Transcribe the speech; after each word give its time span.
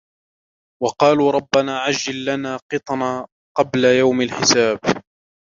وَقَالُوا 0.83 1.31
رَبَّنَا 1.31 1.79
عَجِّلْ 1.79 2.25
لَنَا 2.25 2.59
قِطَّنَا 2.73 3.27
قَبْلَ 3.57 3.85
يَوْمِ 3.95 4.21
الْحِسَابِ 4.21 4.79